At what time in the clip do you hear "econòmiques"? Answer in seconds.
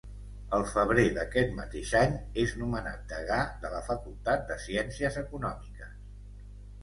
5.23-5.93